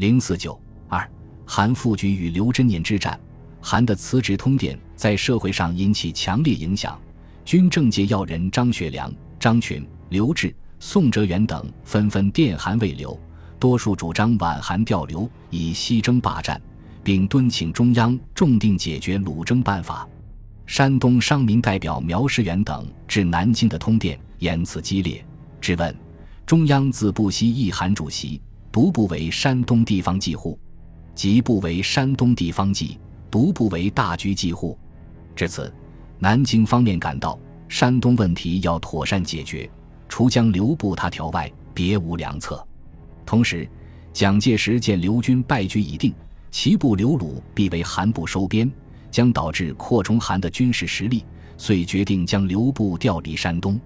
[0.00, 0.58] 零四九
[0.88, 1.06] 二，
[1.44, 3.20] 韩复榘与刘贞年之战，
[3.60, 6.98] 韩的辞职通电在社会上引起强烈影响，
[7.44, 13.20] 军政界要人张学良、张群、刘峙、宋哲元等纷纷电韩未留，
[13.58, 16.58] 多数主张挽韩调刘，以西征霸占，
[17.04, 20.08] 并敦请中央重定解决鲁征办法。
[20.64, 25.22] 山东商民代表苗士元等至南京的通电言辞激烈，
[25.60, 25.94] 质问
[26.46, 28.40] 中央自不惜议韩主席。
[28.72, 30.56] 独不为山东地方计户，
[31.14, 34.78] 即不为山东地方计，独不为大局计户。
[35.34, 35.72] 至此，
[36.20, 37.36] 南京方面感到
[37.68, 39.68] 山东问题要妥善解决，
[40.08, 42.64] 除将留步他条外，别无良策。
[43.26, 43.68] 同时，
[44.12, 46.14] 蒋介石见刘军败局已定，
[46.52, 48.70] 其部刘鲁必为韩部收编，
[49.10, 51.24] 将导致扩充韩的军事实力，
[51.56, 53.80] 遂决定将刘部调离山东。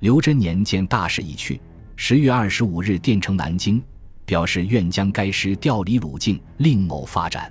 [0.00, 1.58] 刘贞年见大势已去，
[1.96, 3.82] 十月二十五日电呈南京。
[4.28, 7.50] 表示愿将该师调离鲁境，另谋发展。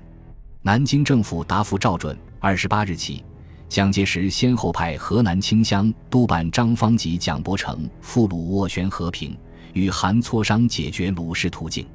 [0.61, 2.15] 南京政府答复照准。
[2.39, 3.23] 二十八日起，
[3.67, 9.35] 蒋介石先后派河南清乡督办张方及蒋伯成赴鲁斡旋和平，
[9.73, 11.87] 与韩磋商解决鲁事途径。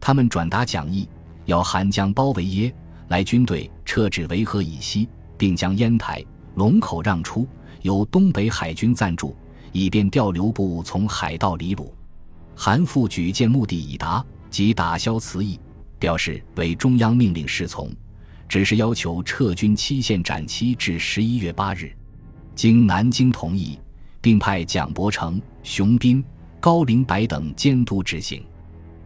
[0.00, 1.08] 他们转达蒋意，
[1.44, 2.74] 要韩将包围耶
[3.06, 6.20] 来军队撤至维河以西，并将烟台、
[6.56, 7.46] 龙口让出，
[7.82, 9.36] 由东北海军暂驻，
[9.70, 11.94] 以便调留部从海到离鲁。
[12.58, 15.60] 韩复举荐目的已达，即打消辞意，
[15.98, 17.94] 表示为中央命令侍从，
[18.48, 21.92] 只是要求撤军期限展期至十一月八日。
[22.54, 23.78] 经南京同意，
[24.22, 26.24] 并派蒋伯成、熊斌、
[26.58, 28.42] 高凌白等监督执行。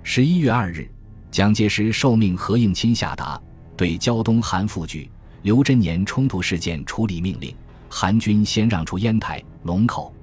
[0.05, 0.89] 十一月二日，
[1.33, 3.39] 蒋介石受命何应钦下达
[3.77, 5.11] 对胶东韩复举、
[5.43, 7.53] 刘贞年冲突事件处理命令：
[7.89, 10.15] 韩军先让出烟台、龙口，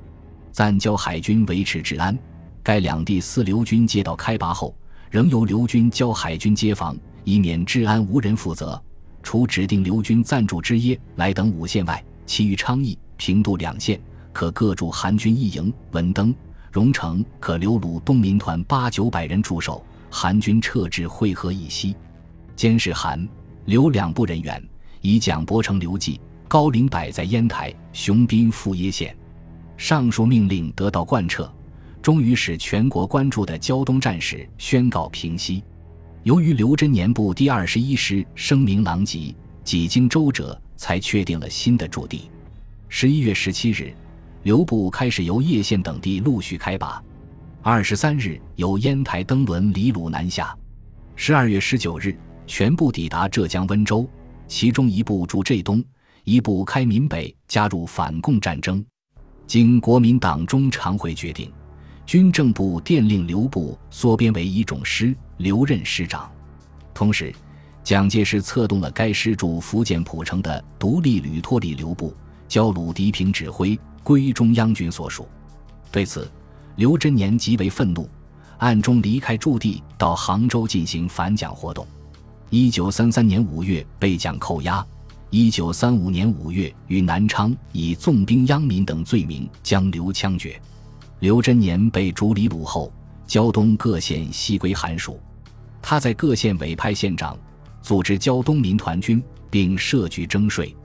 [0.53, 2.17] 暂交海军维持治安。
[2.67, 4.75] 该两地四刘军接到开拔后，
[5.09, 8.77] 仍由刘军交海军接防，以免治安无人负责。
[9.23, 13.97] 除指定刘军暂驻之耶来等五县外，其余昌邑、平度两县
[14.33, 15.73] 可各驻韩军一营。
[15.91, 16.35] 文登、
[16.69, 21.95] 荣城可留鲁东民团八九百人驻守，韩军撤至会河以西，
[22.53, 23.25] 监视韩、
[23.63, 24.61] 刘两部人员，
[24.99, 26.19] 以蒋伯成刘记、
[26.49, 29.15] 高林柏在烟台、熊斌赴耶县。
[29.77, 31.49] 上述命令得到贯彻。
[32.07, 35.61] 终于使全国关注的胶东战事宣告平息。
[36.23, 42.31] 由于刘贞年部第二十一师声名狼藉，几经周折才确定了新的驻地。
[42.87, 43.93] 十一月十七日，
[44.43, 47.03] 刘部开始由叶县等地陆续开拔。
[47.61, 50.57] 二十三日，由烟台登轮离鲁南下。
[51.17, 54.09] 十二月十九日，全部抵达浙江温州，
[54.47, 55.83] 其中一部驻浙东，
[56.23, 58.81] 一部开闽北，加入反共战争。
[59.45, 61.51] 经国民党中常会决定。
[62.07, 66.31] 军政部电令刘部缩编为一种师，留任师长。
[66.93, 67.35] 同时，
[67.83, 72.15] 蒋介石策动了该师驻福建浦城的独立旅脱离刘部，
[72.47, 75.27] 交鲁涤平指挥，归中央军所属。
[75.91, 76.31] 对此，
[76.77, 78.09] 刘贞年极为愤怒，
[78.59, 81.85] 暗中离开驻地，到杭州进行反蒋活动。
[82.49, 84.85] 一九三三年五月被蒋扣押，
[85.29, 90.57] 一九三五年五月于南昌以纵兵殃民等罪名将刘枪决。
[91.19, 92.93] 刘贞年被逐离鲁后，
[93.25, 95.19] 胶东各县悉归韩属。
[95.81, 97.37] 他在各县委派县长，
[97.81, 100.75] 组织胶东民团军，并设局征税。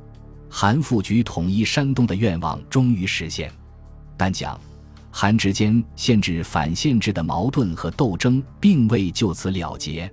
[0.48, 3.52] 韩复榘统一山东的愿望终于实现，
[4.16, 4.58] 但讲、
[5.10, 10.10] 韩之间限制反限制的矛盾和斗争并未就此了结。